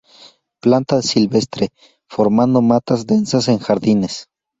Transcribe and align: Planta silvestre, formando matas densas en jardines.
Planta 0.63 0.99
silvestre, 1.03 1.69
formando 2.07 2.59
matas 2.63 3.05
densas 3.05 3.47
en 3.49 3.59
jardines. 3.59 4.27